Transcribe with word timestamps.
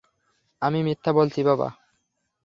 আমি 0.61 0.79
মিথ্যা 0.83 1.11
বলছি, 1.13 1.39
বাবা? 1.43 1.67